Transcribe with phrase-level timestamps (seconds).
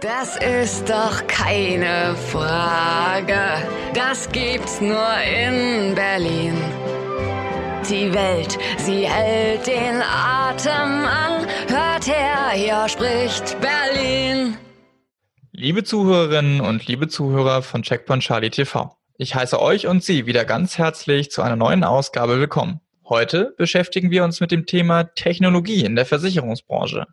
[0.00, 3.66] Das ist doch keine Frage.
[3.94, 6.54] Das gibt's nur in Berlin.
[7.90, 11.46] Die Welt, sie hält den Atem an.
[11.66, 14.56] Hört her, hier spricht Berlin.
[15.50, 18.96] Liebe Zuhörerinnen und liebe Zuhörer von Checkpoint Charlie TV.
[19.16, 22.80] Ich heiße euch und Sie wieder ganz herzlich zu einer neuen Ausgabe willkommen.
[23.08, 27.06] Heute beschäftigen wir uns mit dem Thema Technologie in der Versicherungsbranche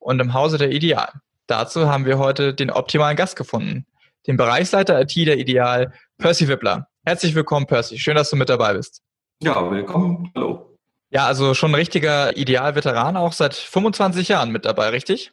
[0.00, 1.12] und im Hause der Ideal.
[1.46, 3.86] Dazu haben wir heute den optimalen Gast gefunden,
[4.26, 6.88] den Bereichsleiter IT der Ideal, Percy Wippler.
[7.04, 7.98] Herzlich willkommen, Percy.
[7.98, 9.02] Schön, dass du mit dabei bist.
[9.42, 10.30] Ja, willkommen.
[10.36, 10.78] Hallo.
[11.10, 15.32] Ja, also schon ein richtiger Ideal-Veteran, auch seit 25 Jahren mit dabei, richtig?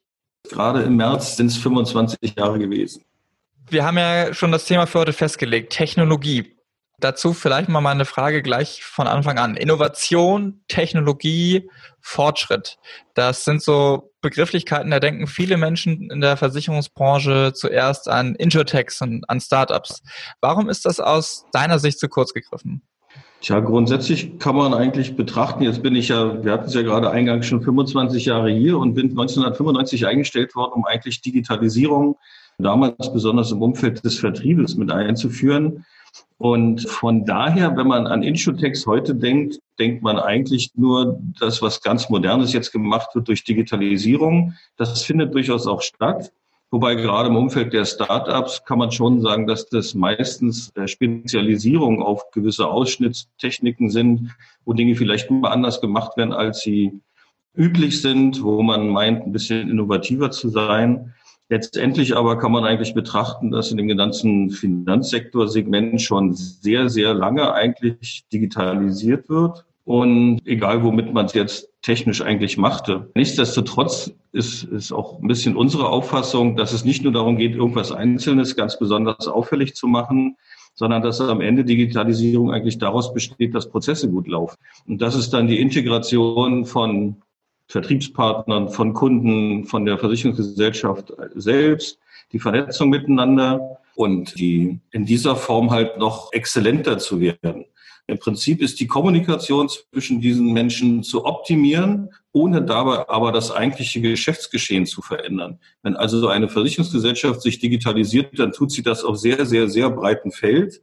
[0.49, 3.03] Gerade im März sind es 25 Jahre gewesen.
[3.69, 6.55] Wir haben ja schon das Thema für heute festgelegt, Technologie.
[6.99, 9.55] Dazu vielleicht mal meine Frage gleich von Anfang an.
[9.55, 11.69] Innovation, Technologie,
[12.01, 12.77] Fortschritt.
[13.13, 19.29] Das sind so Begrifflichkeiten, da denken viele Menschen in der Versicherungsbranche zuerst an Insurtechs und
[19.29, 20.01] an Startups.
[20.41, 22.81] Warum ist das aus deiner Sicht zu kurz gegriffen?
[23.41, 27.09] Tja, grundsätzlich kann man eigentlich betrachten, jetzt bin ich ja, wir hatten es ja gerade
[27.09, 32.17] eingangs schon 25 Jahre hier und bin 1995 eingestellt worden, um eigentlich Digitalisierung,
[32.57, 35.85] damals besonders im Umfeld des Vertriebes mit einzuführen.
[36.37, 41.81] Und von daher, wenn man an Insurtechs heute denkt, denkt man eigentlich nur das, was
[41.81, 44.53] ganz Modernes jetzt gemacht wird durch Digitalisierung.
[44.77, 46.31] Das findet durchaus auch statt.
[46.71, 52.03] Wobei gerade im Umfeld der Startups kann man schon sagen, dass das meistens äh, Spezialisierung
[52.03, 54.29] auf gewisse Ausschnittstechniken sind,
[54.65, 57.01] wo Dinge vielleicht mal anders gemacht werden, als sie
[57.55, 61.15] üblich sind, wo man meint, ein bisschen innovativer zu sein.
[61.49, 67.53] Letztendlich aber kann man eigentlich betrachten, dass in dem ganzen Finanzsektorsegment schon sehr, sehr lange
[67.53, 69.65] eigentlich digitalisiert wird.
[69.83, 73.09] Und egal, womit man es jetzt technisch eigentlich machte.
[73.15, 77.91] Nichtsdestotrotz ist, ist auch ein bisschen unsere Auffassung, dass es nicht nur darum geht, irgendwas
[77.91, 80.37] Einzelnes ganz besonders auffällig zu machen,
[80.75, 84.57] sondern dass am Ende Digitalisierung eigentlich daraus besteht, dass Prozesse gut laufen.
[84.87, 87.23] Und das ist dann die Integration von
[87.69, 91.99] Vertriebspartnern, von Kunden, von der Versicherungsgesellschaft selbst,
[92.33, 97.65] die Vernetzung miteinander und die in dieser Form halt noch exzellenter zu werden.
[98.07, 104.01] Im Prinzip ist die Kommunikation zwischen diesen Menschen zu optimieren, ohne dabei aber das eigentliche
[104.01, 105.59] Geschäftsgeschehen zu verändern.
[105.83, 110.31] Wenn also eine Versicherungsgesellschaft sich digitalisiert, dann tut sie das auf sehr, sehr, sehr breiten
[110.31, 110.81] Feld.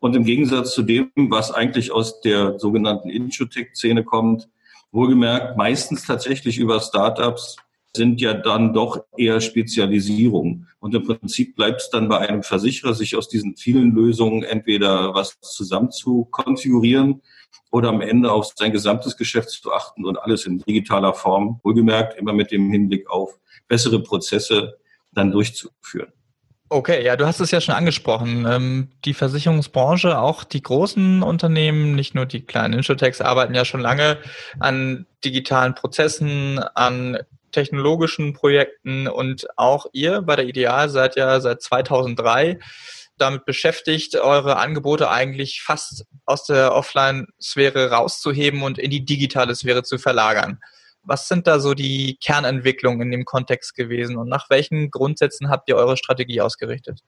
[0.00, 4.48] Und im Gegensatz zu dem, was eigentlich aus der sogenannten Insurtech-Szene kommt,
[4.94, 7.56] Wohlgemerkt, meistens tatsächlich über Startups
[7.96, 10.66] sind ja dann doch eher Spezialisierung.
[10.78, 15.12] Und im Prinzip bleibt es dann bei einem Versicherer, sich aus diesen vielen Lösungen entweder
[15.12, 17.22] was zusammen zu konfigurieren
[17.72, 22.16] oder am Ende auf sein gesamtes Geschäft zu achten und alles in digitaler Form, wohlgemerkt
[22.16, 24.78] immer mit dem Hinblick auf bessere Prozesse
[25.10, 26.12] dann durchzuführen.
[26.70, 28.46] Okay, ja, du hast es ja schon angesprochen.
[28.48, 33.80] Ähm, die Versicherungsbranche, auch die großen Unternehmen, nicht nur die kleinen Insurtechs, arbeiten ja schon
[33.80, 34.18] lange
[34.60, 37.18] an digitalen Prozessen, an
[37.52, 42.58] technologischen Projekten und auch ihr bei der Ideal seid ja seit 2003
[43.16, 49.84] damit beschäftigt, eure Angebote eigentlich fast aus der Offline-Sphäre rauszuheben und in die digitale Sphäre
[49.84, 50.58] zu verlagern.
[51.04, 55.68] Was sind da so die Kernentwicklungen in dem Kontext gewesen und nach welchen Grundsätzen habt
[55.68, 57.02] ihr eure Strategie ausgerichtet?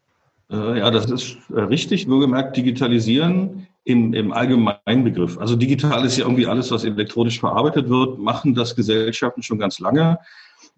[0.50, 2.06] Äh, ja, das ist äh, richtig.
[2.06, 5.38] Nur gemerkt, digitalisieren im, im allgemeinen Begriff.
[5.38, 9.78] Also digital ist ja irgendwie alles, was elektronisch verarbeitet wird, machen das Gesellschaften schon ganz
[9.78, 10.18] lange.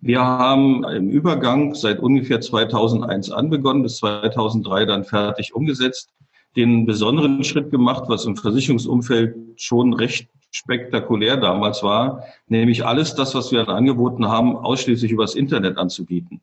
[0.01, 6.11] Wir haben im Übergang seit ungefähr 2001 anbegonnen, bis 2003 dann fertig umgesetzt,
[6.57, 13.35] den besonderen Schritt gemacht, was im Versicherungsumfeld schon recht spektakulär damals war, nämlich alles das,
[13.35, 16.41] was wir an Angeboten haben, ausschließlich übers Internet anzubieten.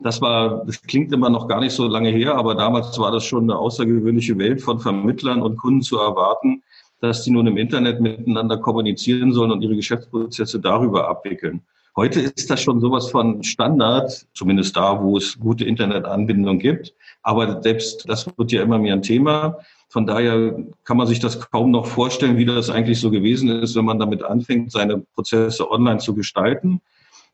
[0.00, 3.24] Das war, das klingt immer noch gar nicht so lange her, aber damals war das
[3.24, 6.62] schon eine außergewöhnliche Welt von Vermittlern und Kunden zu erwarten,
[7.00, 11.62] dass die nun im Internet miteinander kommunizieren sollen und ihre Geschäftsprozesse darüber abwickeln.
[11.96, 16.92] Heute ist das schon sowas von Standard, zumindest da, wo es gute Internetanbindung gibt.
[17.22, 19.58] Aber selbst das wird ja immer mehr ein Thema.
[19.94, 23.76] Von daher kann man sich das kaum noch vorstellen, wie das eigentlich so gewesen ist,
[23.76, 26.80] wenn man damit anfängt, seine Prozesse online zu gestalten.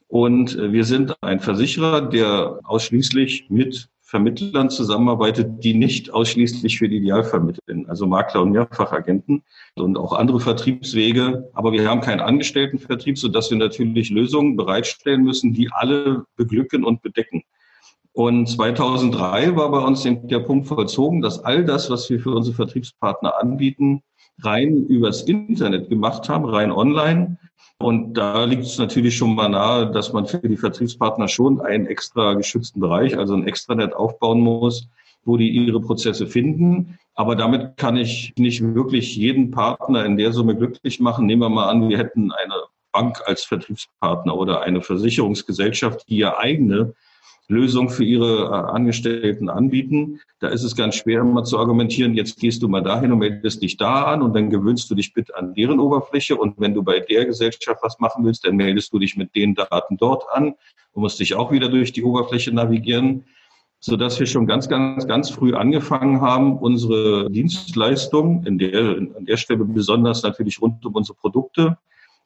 [0.09, 6.91] Und äh, wir sind ein Versicherer, der ausschließlich mit Vermittlern zusammenarbeitet, die nicht ausschließlich für
[6.91, 9.43] die Ideal vermitteln, also Makler und Mehrfachagenten
[9.77, 11.49] und auch andere Vertriebswege.
[11.55, 17.01] Aber wir haben keinen Angestelltenvertrieb, sodass wir natürlich Lösungen bereitstellen müssen, die alle beglücken und
[17.01, 17.43] bedecken.
[18.13, 22.57] Und 2003 war bei uns der Punkt vollzogen, dass all das, was wir für unsere
[22.57, 24.03] Vertriebspartner anbieten,
[24.43, 27.39] rein übers Internet gemacht haben, rein online.
[27.79, 31.87] Und da liegt es natürlich schon mal nahe, dass man für die Vertriebspartner schon einen
[31.87, 34.89] extra geschützten Bereich, also ein Extranet aufbauen muss,
[35.25, 36.99] wo die ihre Prozesse finden.
[37.15, 41.27] Aber damit kann ich nicht wirklich jeden Partner in der Summe glücklich machen.
[41.27, 42.55] Nehmen wir mal an, wir hätten eine
[42.93, 46.95] Bank als Vertriebspartner oder eine Versicherungsgesellschaft, die ja eigene
[47.49, 50.21] Lösung für ihre äh, Angestellten anbieten.
[50.39, 53.63] Da ist es ganz schwer, immer zu argumentieren, jetzt gehst du mal dahin und meldest
[53.63, 56.37] dich da an und dann gewöhnst du dich bitte an deren Oberfläche.
[56.37, 59.55] Und wenn du bei der Gesellschaft was machen willst, dann meldest du dich mit den
[59.55, 60.55] Daten dort an
[60.93, 63.25] und musst dich auch wieder durch die Oberfläche navigieren
[63.81, 69.25] so dass wir schon ganz, ganz, ganz früh angefangen haben, unsere Dienstleistung, in der, an
[69.25, 71.79] der Stelle besonders natürlich rund um unsere Produkte,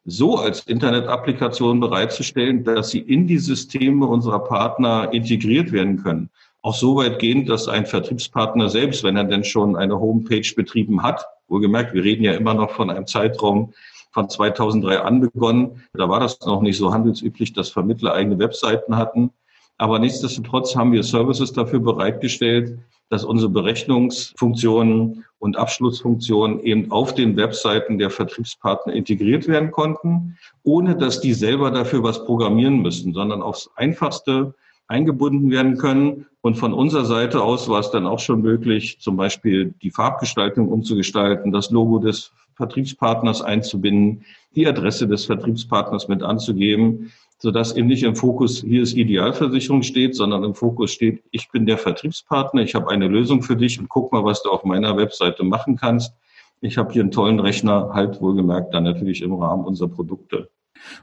[0.05, 6.29] so als Internet-Applikation bereitzustellen, dass sie in die Systeme unserer Partner integriert werden können.
[6.61, 11.03] Auch so weit gehen, dass ein Vertriebspartner selbst, wenn er denn schon eine Homepage betrieben
[11.03, 13.73] hat, wohlgemerkt, wir reden ja immer noch von einem Zeitraum
[14.11, 18.95] von 2003 an begonnen, da war das noch nicht so handelsüblich, dass Vermittler eigene Webseiten
[18.95, 19.31] hatten.
[19.77, 22.79] Aber nichtsdestotrotz haben wir Services dafür bereitgestellt,
[23.09, 30.95] dass unsere Berechnungsfunktionen und Abschlussfunktionen eben auf den Webseiten der Vertriebspartner integriert werden konnten, ohne
[30.95, 34.55] dass die selber dafür was programmieren müssen, sondern aufs einfachste
[34.87, 36.25] eingebunden werden können.
[36.41, 40.69] Und von unserer Seite aus war es dann auch schon möglich, zum Beispiel die Farbgestaltung
[40.69, 44.25] umzugestalten, das Logo des Vertriebspartners einzubinden,
[44.55, 50.15] die Adresse des Vertriebspartners mit anzugeben sodass eben nicht im Fokus hier ist Idealversicherung steht,
[50.15, 53.89] sondern im Fokus steht, ich bin der Vertriebspartner, ich habe eine Lösung für dich und
[53.89, 56.13] guck mal, was du auf meiner Webseite machen kannst.
[56.61, 60.49] Ich habe hier einen tollen Rechner, halt wohlgemerkt dann natürlich im Rahmen unserer Produkte.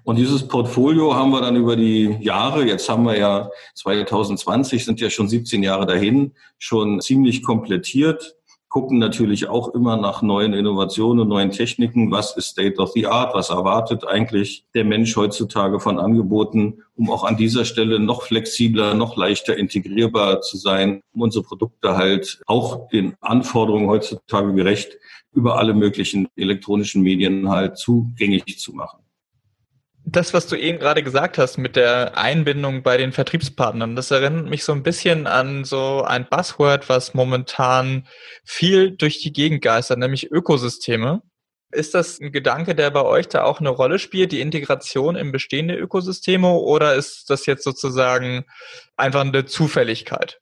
[0.04, 5.00] Und dieses Portfolio haben wir dann über die Jahre, jetzt haben wir ja 2020, sind
[5.00, 8.36] ja schon 17 Jahre dahin, schon ziemlich komplettiert
[8.72, 12.10] gucken natürlich auch immer nach neuen Innovationen, neuen Techniken.
[12.10, 13.34] Was ist State of the Art?
[13.34, 18.94] Was erwartet eigentlich der Mensch heutzutage von Angeboten, um auch an dieser Stelle noch flexibler,
[18.94, 24.96] noch leichter integrierbar zu sein, um unsere Produkte halt auch den Anforderungen heutzutage gerecht
[25.34, 29.01] über alle möglichen elektronischen Medien halt zugänglich zu machen
[30.04, 34.48] das, was du eben gerade gesagt hast mit der Einbindung bei den Vertriebspartnern, das erinnert
[34.48, 38.06] mich so ein bisschen an so ein Buzzword, was momentan
[38.44, 41.22] viel durch die Gegend geistert, nämlich Ökosysteme.
[41.70, 45.32] Ist das ein Gedanke, der bei euch da auch eine Rolle spielt, die Integration in
[45.32, 48.44] bestehende Ökosysteme, oder ist das jetzt sozusagen
[48.96, 50.40] einfach eine Zufälligkeit?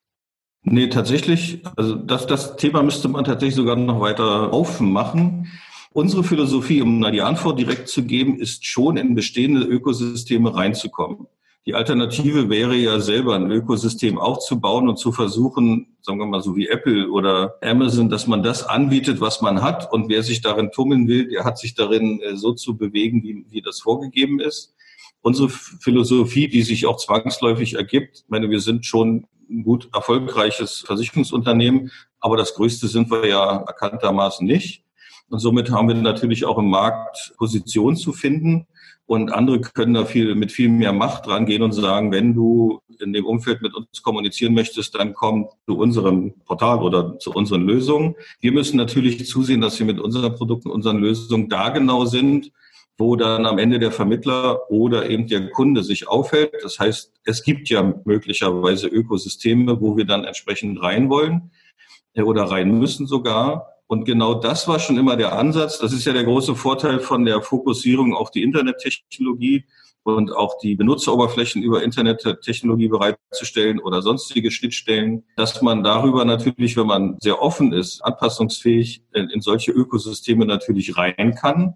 [0.62, 5.50] Nee, tatsächlich, also das, das Thema müsste man tatsächlich sogar noch weiter aufmachen.
[5.92, 11.26] Unsere Philosophie, um da die Antwort direkt zu geben, ist schon in bestehende Ökosysteme reinzukommen.
[11.66, 16.54] Die Alternative wäre ja selber ein Ökosystem aufzubauen und zu versuchen, sagen wir mal so
[16.54, 19.92] wie Apple oder Amazon, dass man das anbietet, was man hat.
[19.92, 23.44] Und wer sich darin tummeln will, der hat sich darin äh, so zu bewegen, wie,
[23.50, 24.74] wie das vorgegeben ist.
[25.22, 30.78] Unsere Philosophie, die sich auch zwangsläufig ergibt, ich meine, wir sind schon ein gut erfolgreiches
[30.86, 31.90] Versicherungsunternehmen,
[32.20, 34.84] aber das Größte sind wir ja erkanntermaßen nicht.
[35.30, 38.66] Und somit haben wir natürlich auch im Markt Position zu finden.
[39.06, 43.12] Und andere können da viel, mit viel mehr Macht rangehen und sagen, wenn du in
[43.12, 48.14] dem Umfeld mit uns kommunizieren möchtest, dann komm zu unserem Portal oder zu unseren Lösungen.
[48.40, 52.52] Wir müssen natürlich zusehen, dass wir mit unseren Produkten, unseren Lösungen da genau sind,
[52.98, 56.54] wo dann am Ende der Vermittler oder eben der Kunde sich aufhält.
[56.62, 61.50] Das heißt, es gibt ja möglicherweise Ökosysteme, wo wir dann entsprechend rein wollen
[62.14, 63.79] äh, oder rein müssen sogar.
[63.90, 65.80] Und genau das war schon immer der Ansatz.
[65.80, 69.64] Das ist ja der große Vorteil von der Fokussierung auf die Internettechnologie
[70.04, 76.86] und auch die Benutzeroberflächen über Internettechnologie bereitzustellen oder sonstige Schnittstellen, dass man darüber natürlich, wenn
[76.86, 81.74] man sehr offen ist, anpassungsfähig in, solche Ökosysteme natürlich rein kann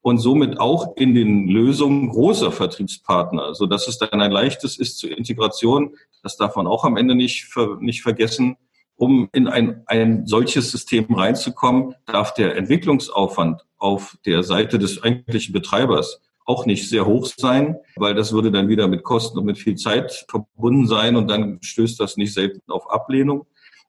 [0.00, 4.96] und somit auch in den Lösungen großer Vertriebspartner, so dass es dann ein leichtes ist
[4.96, 5.94] zur Integration.
[6.22, 8.56] Das darf man auch am Ende nicht, nicht vergessen
[9.00, 15.54] um in ein, ein solches System reinzukommen, darf der Entwicklungsaufwand auf der Seite des eigentlichen
[15.54, 19.56] Betreibers auch nicht sehr hoch sein, weil das würde dann wieder mit Kosten und mit
[19.56, 23.46] viel Zeit verbunden sein und dann stößt das nicht selten auf Ablehnung.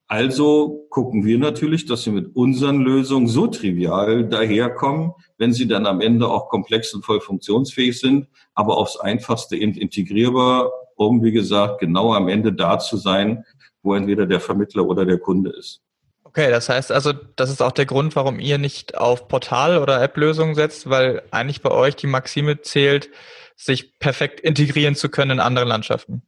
[0.07, 5.87] Also gucken wir natürlich, dass wir mit unseren Lösungen so trivial daherkommen, wenn sie dann
[5.87, 11.79] am Ende auch komplex und voll funktionsfähig sind, aber aufs einfachste integrierbar, um, wie gesagt,
[11.79, 13.43] genau am Ende da zu sein,
[13.83, 15.81] wo entweder der Vermittler oder der Kunde ist.
[16.23, 20.01] Okay, das heißt also, das ist auch der Grund, warum ihr nicht auf Portal- oder
[20.01, 23.09] App-Lösungen setzt, weil eigentlich bei euch die Maxime zählt,
[23.57, 26.21] sich perfekt integrieren zu können in andere Landschaften.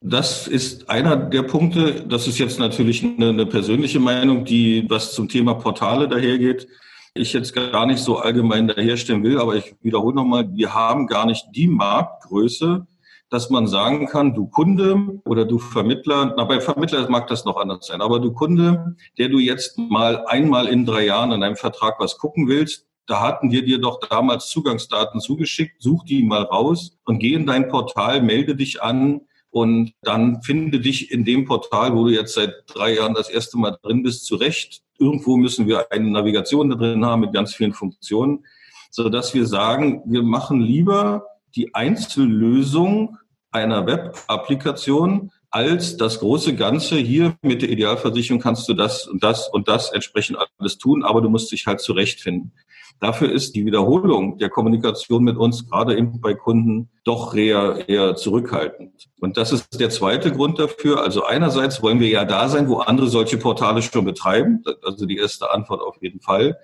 [0.00, 2.04] Das ist einer der Punkte.
[2.06, 6.66] Das ist jetzt natürlich eine, eine persönliche Meinung, die was zum Thema Portale dahergeht.
[7.14, 11.26] ich jetzt gar nicht so allgemein daherstellen will, aber ich wiederhole nochmal, wir haben gar
[11.26, 12.86] nicht die Marktgröße,
[13.30, 17.56] dass man sagen kann, du Kunde oder du Vermittler, na bei Vermittler mag das noch
[17.56, 21.56] anders sein, aber du Kunde, der du jetzt mal einmal in drei Jahren an einem
[21.56, 26.42] Vertrag was gucken willst, da hatten wir dir doch damals Zugangsdaten zugeschickt, such die mal
[26.42, 31.44] raus und geh in dein Portal, melde dich an und dann finde dich in dem
[31.44, 34.82] Portal, wo du jetzt seit drei Jahren das erste Mal drin bist, zurecht.
[34.98, 38.44] Irgendwo müssen wir eine Navigation da drin haben mit ganz vielen Funktionen,
[38.90, 41.24] so dass wir sagen, wir machen lieber
[41.56, 43.16] die Einzellösung
[43.50, 49.48] einer Web-Applikation als das große Ganze hier mit der Idealversicherung kannst du das und das
[49.48, 52.52] und das entsprechend alles tun, aber du musst dich halt zurechtfinden.
[53.00, 58.16] Dafür ist die Wiederholung der Kommunikation mit uns gerade eben bei Kunden doch eher, eher
[58.16, 59.08] zurückhaltend.
[59.20, 61.02] Und das ist der zweite Grund dafür.
[61.02, 64.62] Also einerseits wollen wir ja da sein, wo andere solche Portale schon betreiben.
[64.82, 66.58] Also die erste Antwort auf jeden Fall.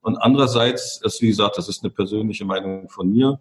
[0.00, 3.40] Und andererseits, ist, wie gesagt, das ist eine persönliche Meinung von mir,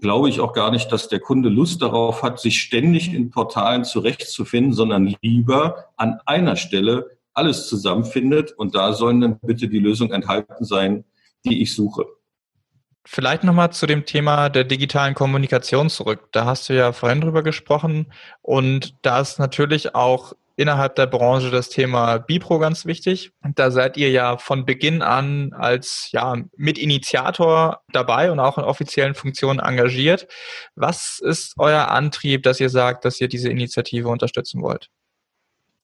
[0.00, 3.84] glaube ich auch gar nicht, dass der Kunde Lust darauf hat, sich ständig in Portalen
[3.84, 8.52] zurechtzufinden, sondern lieber an einer Stelle alles zusammenfindet.
[8.52, 11.04] Und da sollen dann bitte die Lösungen enthalten sein,
[11.44, 12.06] die ich suche.
[13.04, 16.28] Vielleicht nochmal zu dem Thema der digitalen Kommunikation zurück.
[16.32, 18.12] Da hast du ja vorhin drüber gesprochen
[18.42, 23.30] und da ist natürlich auch innerhalb der Branche das Thema Bipro ganz wichtig.
[23.54, 29.14] Da seid ihr ja von Beginn an als ja, Mitinitiator dabei und auch in offiziellen
[29.14, 30.26] Funktionen engagiert.
[30.74, 34.90] Was ist euer Antrieb, dass ihr sagt, dass ihr diese Initiative unterstützen wollt?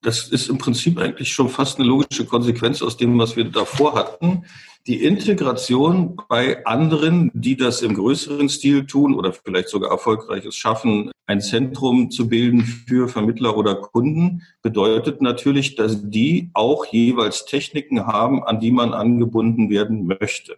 [0.05, 3.95] Das ist im Prinzip eigentlich schon fast eine logische Konsequenz aus dem, was wir davor
[3.95, 4.43] hatten
[4.87, 11.11] die Integration bei anderen, die das im größeren Stil tun oder vielleicht sogar erfolgreiches schaffen,
[11.25, 18.05] ein Zentrum zu bilden für Vermittler oder Kunden, bedeutet natürlich, dass die auch jeweils Techniken
[18.05, 20.57] haben, an die man angebunden werden möchte.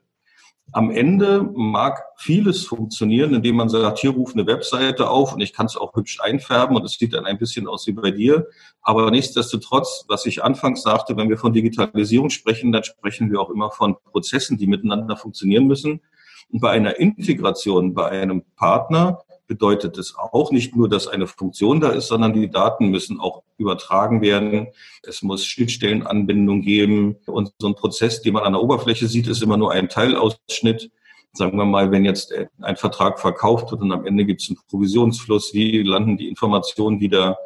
[0.73, 5.53] Am Ende mag vieles funktionieren, indem man sagt, hier ruft eine Webseite auf und ich
[5.53, 8.47] kann es auch hübsch einfärben und es sieht dann ein bisschen aus wie bei dir.
[8.81, 13.49] Aber nichtsdestotrotz, was ich anfangs sagte, wenn wir von Digitalisierung sprechen, dann sprechen wir auch
[13.49, 16.01] immer von Prozessen, die miteinander funktionieren müssen.
[16.49, 21.79] Und bei einer Integration, bei einem Partner bedeutet es auch nicht nur, dass eine Funktion
[21.79, 24.67] da ist, sondern die Daten müssen auch übertragen werden.
[25.03, 27.15] Es muss Schnittstellenanbindung geben.
[27.25, 30.91] Und so ein Prozess, den man an der Oberfläche sieht, ist immer nur ein Teilausschnitt.
[31.33, 34.59] Sagen wir mal, wenn jetzt ein Vertrag verkauft wird und am Ende gibt es einen
[34.69, 37.37] Provisionsfluss, wie landen die Informationen wieder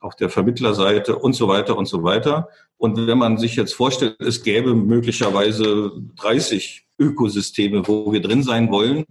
[0.00, 2.48] auf der Vermittlerseite und so weiter und so weiter.
[2.76, 8.70] Und wenn man sich jetzt vorstellt, es gäbe möglicherweise 30 Ökosysteme, wo wir drin sein
[8.70, 9.04] wollen,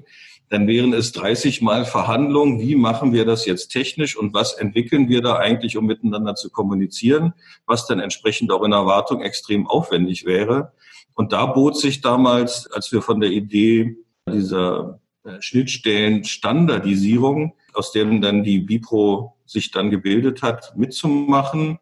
[0.49, 2.59] dann wären es 30 Mal Verhandlungen.
[2.59, 6.49] Wie machen wir das jetzt technisch und was entwickeln wir da eigentlich, um miteinander zu
[6.49, 7.33] kommunizieren,
[7.65, 10.71] was dann entsprechend auch in Erwartung extrem aufwendig wäre.
[11.13, 13.97] Und da bot sich damals, als wir von der Idee
[14.29, 21.79] dieser äh, Schnittstellen Standardisierung, aus dem dann die Bipro sich dann gebildet hat, mitzumachen,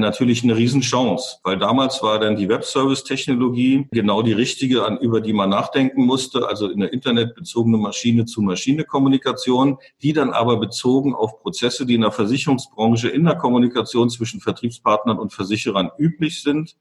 [0.00, 5.32] natürlich eine Riesenchance, weil damals war dann die Web-Service-Technologie genau die richtige, an, über die
[5.32, 11.94] man nachdenken musste, also in der internetbezogene Maschine-zu-Maschine-Kommunikation, die dann aber bezogen auf Prozesse, die
[11.94, 16.76] in der Versicherungsbranche in der Kommunikation zwischen Vertriebspartnern und Versicherern üblich sind,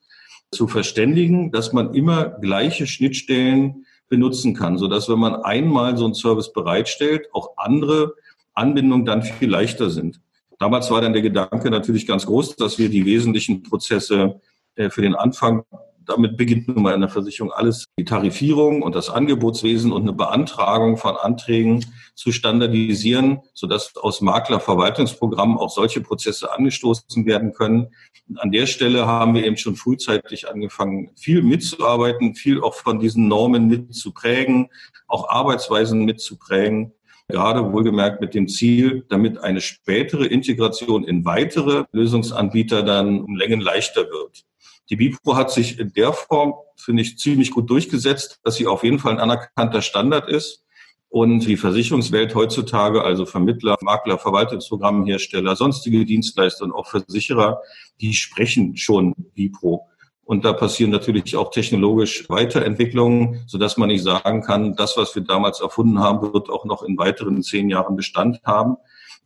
[0.51, 6.05] zu verständigen, dass man immer gleiche Schnittstellen benutzen kann, so dass wenn man einmal so
[6.05, 8.15] einen Service bereitstellt, auch andere
[8.53, 10.19] Anbindungen dann viel leichter sind.
[10.59, 14.41] Damals war dann der Gedanke natürlich ganz groß, dass wir die wesentlichen Prozesse
[14.75, 15.63] äh, für den Anfang,
[16.05, 20.11] damit beginnt nun mal in der Versicherung alles, die Tarifierung und das Angebotswesen und eine
[20.11, 27.87] Beantragung von Anträgen zu standardisieren, sodass aus Maklerverwaltungsprogrammen auch solche Prozesse angestoßen werden können.
[28.35, 33.29] An der Stelle haben wir eben schon frühzeitig angefangen, viel mitzuarbeiten, viel auch von diesen
[33.29, 34.69] Normen mitzuprägen,
[35.07, 36.91] auch Arbeitsweisen mitzuprägen
[37.29, 43.61] gerade wohlgemerkt mit dem Ziel, damit eine spätere Integration in weitere Lösungsanbieter dann um Längen
[43.61, 44.43] leichter wird.
[44.89, 48.83] Die Bipro hat sich in der Form, finde ich, ziemlich gut durchgesetzt, dass sie auf
[48.83, 50.65] jeden Fall ein anerkannter Standard ist.
[51.09, 57.61] Und die Versicherungswelt heutzutage, also Vermittler, Makler, Verwaltungsprogrammhersteller, sonstige Dienstleister und auch Versicherer,
[57.99, 59.88] die sprechen schon Bipro.
[60.29, 65.23] Und da passieren natürlich auch technologisch Weiterentwicklungen, sodass man nicht sagen kann, das, was wir
[65.23, 68.77] damals erfunden haben, wird auch noch in weiteren zehn Jahren Bestand haben.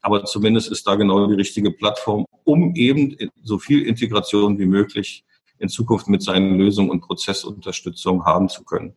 [0.02, 5.26] Aber zumindest ist da genau die richtige Plattform, um eben so viel Integration wie möglich
[5.60, 8.96] in Zukunft mit seinen Lösungen und Prozessunterstützung haben zu können.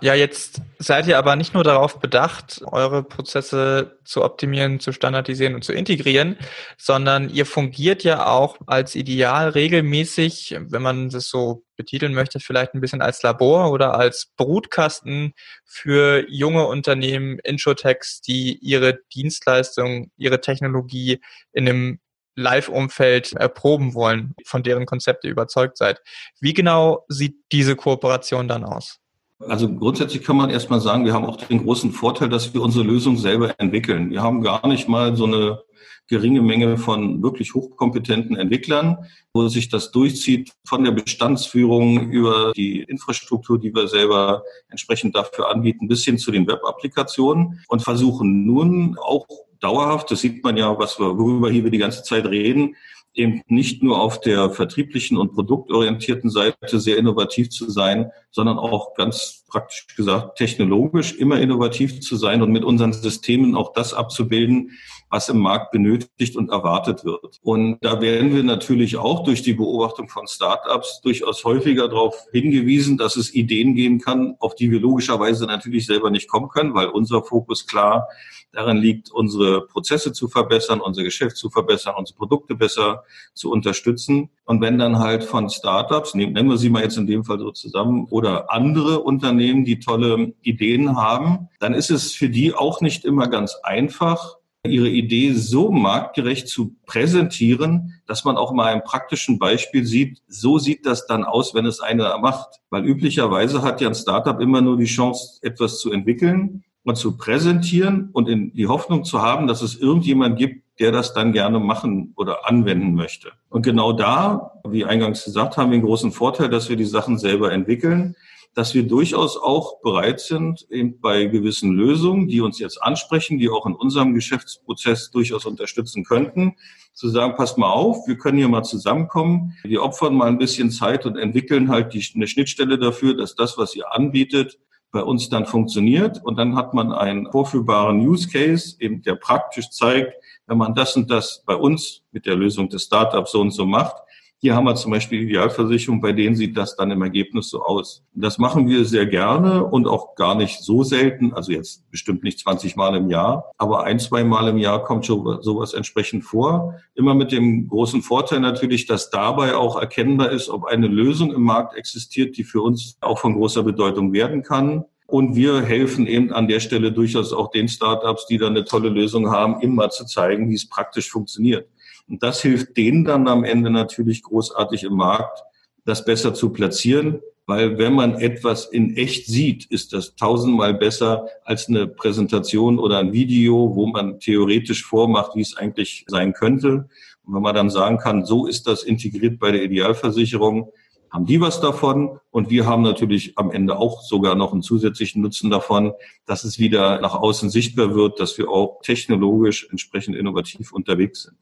[0.00, 5.54] Ja, jetzt seid ihr aber nicht nur darauf bedacht, eure Prozesse zu optimieren, zu standardisieren
[5.54, 6.36] und zu integrieren,
[6.76, 12.74] sondern ihr fungiert ja auch als Ideal regelmäßig, wenn man das so betiteln möchte, vielleicht
[12.74, 15.32] ein bisschen als Labor oder als Brutkasten
[15.64, 21.20] für junge Unternehmen, Introtechs, die ihre Dienstleistung, ihre Technologie
[21.52, 22.00] in einem
[22.36, 26.00] Live-Umfeld erproben wollen, von deren Konzepte überzeugt seid.
[26.40, 28.98] Wie genau sieht diese Kooperation dann aus?
[29.40, 32.84] Also grundsätzlich kann man erstmal sagen, wir haben auch den großen Vorteil, dass wir unsere
[32.84, 34.10] Lösung selber entwickeln.
[34.10, 35.60] Wir haben gar nicht mal so eine
[36.06, 42.82] geringe Menge von wirklich hochkompetenten Entwicklern, wo sich das durchzieht von der Bestandsführung über die
[42.82, 48.98] Infrastruktur, die wir selber entsprechend dafür anbieten, bis hin zu den Web-Applikationen und versuchen nun
[48.98, 49.26] auch
[49.60, 52.76] dauerhaft, das sieht man ja, was wir, worüber hier wir die ganze Zeit reden,
[53.14, 58.94] eben nicht nur auf der vertrieblichen und produktorientierten Seite sehr innovativ zu sein, sondern auch
[58.94, 64.72] ganz praktisch gesagt technologisch immer innovativ zu sein und mit unseren Systemen auch das abzubilden,
[65.14, 67.38] was im Markt benötigt und erwartet wird.
[67.40, 72.98] Und da werden wir natürlich auch durch die Beobachtung von Startups durchaus häufiger darauf hingewiesen,
[72.98, 76.88] dass es Ideen geben kann, auf die wir logischerweise natürlich selber nicht kommen können, weil
[76.88, 78.08] unser Fokus klar
[78.50, 83.04] darin liegt, unsere Prozesse zu verbessern, unser Geschäft zu verbessern, unsere Produkte besser
[83.34, 84.30] zu unterstützen.
[84.46, 87.52] Und wenn dann halt von Startups, nennen wir sie mal jetzt in dem Fall so
[87.52, 93.04] zusammen, oder andere Unternehmen, die tolle Ideen haben, dann ist es für die auch nicht
[93.04, 99.38] immer ganz einfach, ihre Idee so marktgerecht zu präsentieren, dass man auch mal ein praktischen
[99.38, 102.60] Beispiel sieht, so sieht das dann aus, wenn es einer macht.
[102.70, 107.16] Weil üblicherweise hat ja ein Startup immer nur die Chance, etwas zu entwickeln und zu
[107.16, 111.60] präsentieren und in die Hoffnung zu haben, dass es irgendjemand gibt, der das dann gerne
[111.60, 113.32] machen oder anwenden möchte.
[113.48, 117.18] Und genau da, wie eingangs gesagt, haben wir einen großen Vorteil, dass wir die Sachen
[117.18, 118.16] selber entwickeln
[118.54, 123.48] dass wir durchaus auch bereit sind, eben bei gewissen Lösungen, die uns jetzt ansprechen, die
[123.48, 126.56] auch in unserem Geschäftsprozess durchaus unterstützen könnten,
[126.92, 130.70] zu sagen, passt mal auf, wir können hier mal zusammenkommen, wir opfern mal ein bisschen
[130.70, 134.58] Zeit und entwickeln halt die, eine Schnittstelle dafür, dass das, was ihr anbietet,
[134.92, 136.24] bei uns dann funktioniert.
[136.24, 140.14] Und dann hat man einen vorführbaren Use Case, eben der praktisch zeigt,
[140.46, 143.66] wenn man das und das bei uns mit der Lösung des Startups so und so
[143.66, 143.96] macht,
[144.40, 148.04] hier haben wir zum Beispiel Idealversicherung, bei denen sieht das dann im Ergebnis so aus.
[148.12, 152.40] Das machen wir sehr gerne und auch gar nicht so selten, also jetzt bestimmt nicht
[152.40, 156.74] 20 Mal im Jahr, aber ein, zwei Mal im Jahr kommt schon sowas entsprechend vor.
[156.94, 161.42] Immer mit dem großen Vorteil natürlich, dass dabei auch erkennbar ist, ob eine Lösung im
[161.42, 164.84] Markt existiert, die für uns auch von großer Bedeutung werden kann.
[165.06, 168.88] Und wir helfen eben an der Stelle durchaus auch den Startups, die da eine tolle
[168.88, 171.68] Lösung haben, immer zu zeigen, wie es praktisch funktioniert.
[172.08, 175.42] Und das hilft denen dann am Ende natürlich großartig im Markt,
[175.84, 181.26] das besser zu platzieren, weil wenn man etwas in echt sieht, ist das tausendmal besser
[181.44, 186.88] als eine Präsentation oder ein Video, wo man theoretisch vormacht, wie es eigentlich sein könnte.
[187.24, 190.70] Und wenn man dann sagen kann, so ist das integriert bei der Idealversicherung,
[191.10, 195.22] haben die was davon und wir haben natürlich am Ende auch sogar noch einen zusätzlichen
[195.22, 195.92] Nutzen davon,
[196.26, 201.36] dass es wieder nach außen sichtbar wird, dass wir auch technologisch entsprechend innovativ unterwegs sind.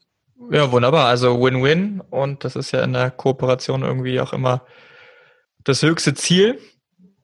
[0.51, 1.07] Ja, wunderbar.
[1.07, 4.65] Also Win-Win und das ist ja in der Kooperation irgendwie auch immer
[5.63, 6.59] das höchste Ziel.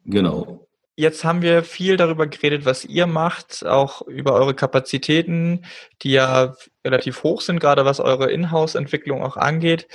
[0.05, 0.67] Genau.
[0.95, 5.65] Jetzt haben wir viel darüber geredet, was ihr macht, auch über eure Kapazitäten,
[6.01, 9.87] die ja relativ hoch sind, gerade was eure Inhouse-Entwicklung auch angeht.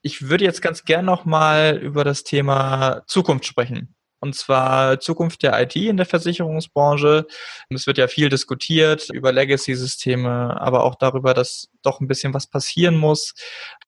[0.00, 3.95] Ich würde jetzt ganz gern nochmal über das Thema Zukunft sprechen
[4.26, 7.26] und zwar Zukunft der IT in der Versicherungsbranche.
[7.70, 12.48] Es wird ja viel diskutiert über Legacy-Systeme, aber auch darüber, dass doch ein bisschen was
[12.48, 13.34] passieren muss.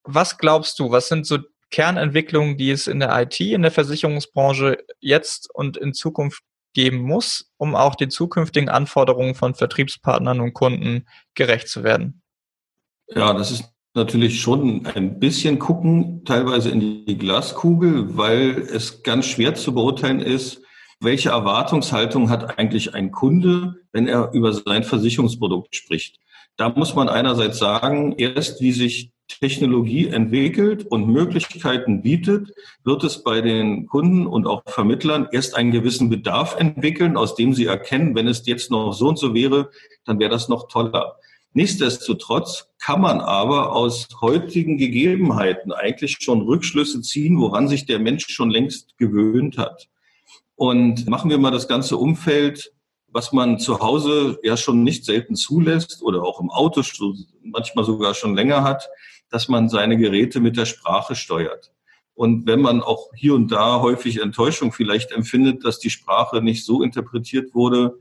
[0.05, 1.38] Was glaubst du, was sind so
[1.70, 7.53] Kernentwicklungen, die es in der IT, in der Versicherungsbranche jetzt und in Zukunft geben muss,
[7.57, 12.22] um auch den zukünftigen Anforderungen von Vertriebspartnern und Kunden gerecht zu werden?
[13.09, 19.27] Ja, das ist natürlich schon ein bisschen gucken, teilweise in die Glaskugel, weil es ganz
[19.27, 20.62] schwer zu beurteilen ist,
[21.01, 26.18] welche Erwartungshaltung hat eigentlich ein Kunde, wenn er über sein Versicherungsprodukt spricht.
[26.57, 33.22] Da muss man einerseits sagen, erst wie sich Technologie entwickelt und Möglichkeiten bietet, wird es
[33.22, 38.14] bei den Kunden und auch Vermittlern erst einen gewissen Bedarf entwickeln, aus dem sie erkennen,
[38.14, 39.70] wenn es jetzt noch so und so wäre,
[40.05, 41.16] dann wäre das noch toller.
[41.52, 48.26] Nichtsdestotrotz kann man aber aus heutigen Gegebenheiten eigentlich schon Rückschlüsse ziehen, woran sich der Mensch
[48.28, 49.88] schon längst gewöhnt hat.
[50.54, 52.72] Und machen wir mal das ganze Umfeld,
[53.08, 56.82] was man zu Hause ja schon nicht selten zulässt oder auch im Auto
[57.42, 58.88] manchmal sogar schon länger hat,
[59.30, 61.72] dass man seine Geräte mit der Sprache steuert.
[62.14, 66.64] Und wenn man auch hier und da häufig Enttäuschung vielleicht empfindet, dass die Sprache nicht
[66.64, 67.98] so interpretiert wurde,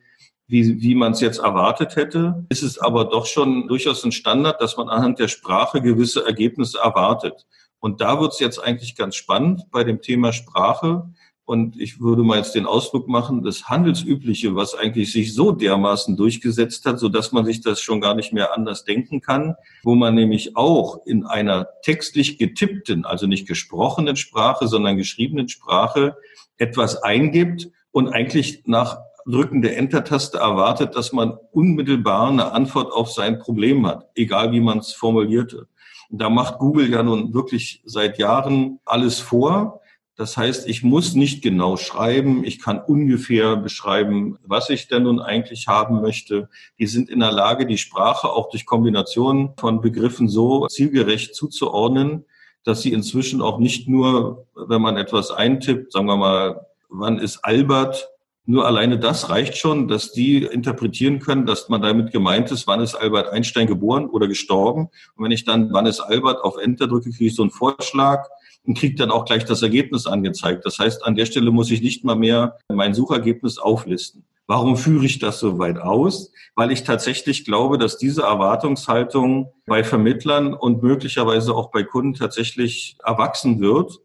[0.47, 2.45] wie, wie man es jetzt erwartet hätte.
[2.49, 6.79] Ist es aber doch schon durchaus ein Standard, dass man anhand der Sprache gewisse Ergebnisse
[6.79, 7.45] erwartet.
[7.79, 11.10] Und da wird es jetzt eigentlich ganz spannend bei dem Thema Sprache.
[11.43, 16.17] Und ich würde mal jetzt den Ausdruck machen, das Handelsübliche, was eigentlich sich so dermaßen
[16.17, 19.95] durchgesetzt hat, so dass man sich das schon gar nicht mehr anders denken kann, wo
[19.95, 26.17] man nämlich auch in einer textlich getippten, also nicht gesprochenen Sprache, sondern geschriebenen Sprache
[26.57, 33.11] etwas eingibt und eigentlich nach Drücken der Enter-Taste erwartet, dass man unmittelbar eine Antwort auf
[33.11, 35.67] sein Problem hat, egal wie man es formulierte.
[36.09, 39.81] Da macht Google ja nun wirklich seit Jahren alles vor.
[40.15, 45.19] Das heißt, ich muss nicht genau schreiben, ich kann ungefähr beschreiben, was ich denn nun
[45.19, 46.49] eigentlich haben möchte.
[46.79, 52.25] Die sind in der Lage, die Sprache auch durch Kombinationen von Begriffen so zielgerecht zuzuordnen,
[52.63, 57.43] dass sie inzwischen auch nicht nur, wenn man etwas eintippt, sagen wir mal, wann ist
[57.43, 58.09] Albert,
[58.49, 62.79] nur alleine das reicht schon, dass die interpretieren können, dass man damit gemeint ist, wann
[62.79, 64.88] ist Albert Einstein geboren oder gestorben.
[65.15, 68.25] Und wenn ich dann, wann ist Albert auf Enter drücke, kriege ich so einen Vorschlag
[68.63, 70.65] und kriege dann auch gleich das Ergebnis angezeigt.
[70.65, 74.23] Das heißt, an der Stelle muss ich nicht mal mehr mein Suchergebnis auflisten.
[74.47, 76.31] Warum führe ich das so weit aus?
[76.55, 82.95] Weil ich tatsächlich glaube, dass diese Erwartungshaltung bei Vermittlern und möglicherweise auch bei Kunden tatsächlich
[83.03, 83.99] erwachsen wird.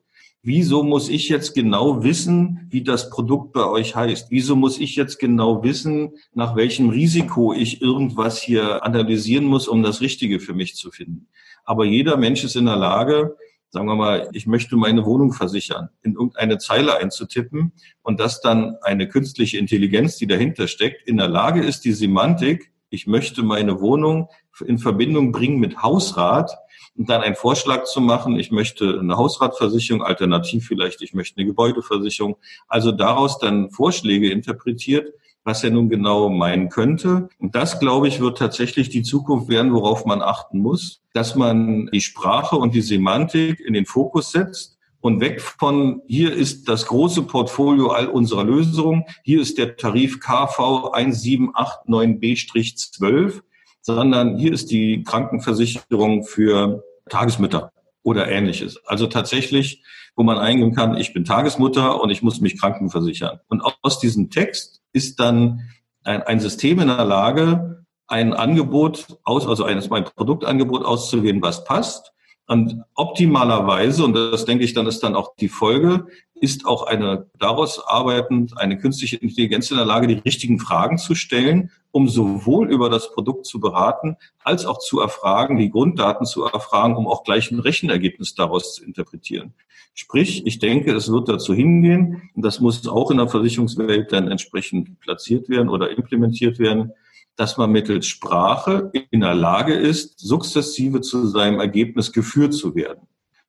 [0.45, 4.33] Wieso muss ich jetzt genau wissen, wie das Produkt bei euch heißt?
[4.33, 9.85] Wieso muss ich jetzt genau wissen, nach welchem Risiko ich irgendwas hier analysieren muss, um
[9.85, 11.29] das Richtige für mich zu finden?
[11.65, 13.37] Aber jeder Mensch ist in der Lage,
[13.71, 17.71] sagen wir mal, ich möchte meine Wohnung versichern, in irgendeine Zeile einzutippen
[18.03, 22.73] und dass dann eine künstliche Intelligenz, die dahinter steckt, in der Lage ist, die Semantik,
[22.91, 24.29] ich möchte meine Wohnung
[24.65, 26.57] in Verbindung bringen mit Hausrat
[26.97, 31.47] und dann einen Vorschlag zu machen, ich möchte eine Hausratversicherung, alternativ vielleicht, ich möchte eine
[31.47, 32.37] Gebäudeversicherung.
[32.69, 35.13] Also daraus dann Vorschläge interpretiert,
[35.45, 37.31] was er nun genau meinen könnte.
[37.39, 41.89] Und das, glaube ich, wird tatsächlich die Zukunft werden, worauf man achten muss, dass man
[41.93, 46.87] die Sprache und die Semantik in den Fokus setzt und weg von, hier ist das
[46.87, 53.43] große Portfolio all unserer Lösungen, hier ist der Tarif KV 1789B-12,
[53.83, 58.81] sondern hier ist die Krankenversicherung für Tagesmütter oder ähnliches.
[58.87, 59.83] Also tatsächlich,
[60.17, 63.41] wo man eingehen kann, ich bin Tagesmutter und ich muss mich krankenversichern.
[63.49, 65.69] Und aus diesem Text ist dann
[66.05, 71.65] ein, ein System in der Lage, ein Angebot aus, also ein, ein Produktangebot auszuwählen, was
[71.65, 72.13] passt.
[72.47, 76.07] Und optimalerweise, und das denke ich dann ist dann auch die Folge,
[76.43, 81.15] ist auch eine daraus arbeitend eine künstliche Intelligenz in der Lage, die richtigen Fragen zu
[81.15, 86.45] stellen, um sowohl über das Produkt zu beraten, als auch zu erfragen, die Grunddaten zu
[86.45, 89.55] erfragen, um auch gleich ein Rechenergebnis daraus zu interpretieren.
[89.95, 94.29] Sprich, ich denke, es wird dazu hingehen, und das muss auch in der Versicherungswelt dann
[94.29, 96.93] entsprechend platziert werden oder implementiert werden,
[97.37, 103.07] dass man mittels Sprache in der Lage ist, sukzessive zu seinem Ergebnis geführt zu werden.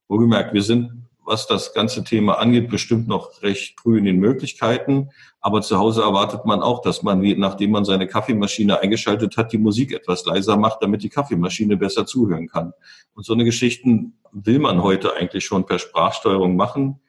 [0.07, 5.09] Wohlgemerkt, wir sind, was das ganze Thema angeht, bestimmt noch recht früh in den Möglichkeiten.
[5.41, 9.57] Aber zu Hause erwartet man auch, dass man, nachdem man seine Kaffeemaschine eingeschaltet hat, die
[9.57, 12.73] Musik etwas leiser macht, damit die Kaffeemaschine besser zuhören kann.
[13.13, 16.99] Und so eine Geschichten will man heute eigentlich schon per Sprachsteuerung machen.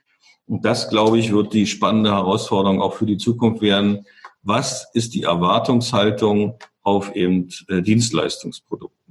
[0.47, 4.07] Und das, glaube ich, wird die spannende Herausforderung auch für die Zukunft werden.
[4.43, 9.04] Was ist die Erwartungshaltung auf eben äh, Dienstleistungsprodukten?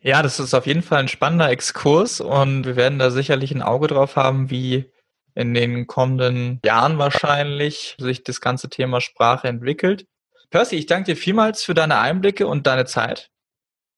[0.00, 3.62] Ja, das ist auf jeden Fall ein spannender Exkurs und wir werden da sicherlich ein
[3.62, 4.90] Auge drauf haben, wie
[5.34, 10.06] in den kommenden Jahren wahrscheinlich sich das ganze Thema Sprache entwickelt.
[10.50, 13.30] Percy, ich danke dir vielmals für deine Einblicke und deine Zeit.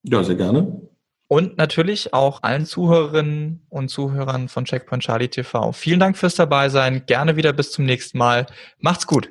[0.02, 0.88] Ja, sehr gerne.
[1.28, 5.72] Und natürlich auch allen Zuhörerinnen und Zuhörern von Checkpoint Charlie TV.
[5.72, 7.06] Vielen Dank fürs Dabeisein.
[7.06, 8.46] Gerne wieder bis zum nächsten Mal.
[8.78, 9.30] Macht's gut.